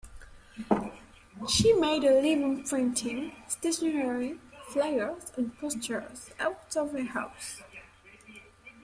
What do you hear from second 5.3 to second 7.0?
and posters out of